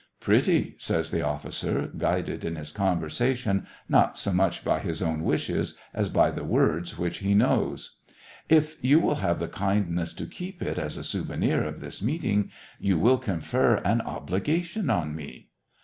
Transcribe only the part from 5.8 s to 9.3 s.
as by the words which he knows." If you will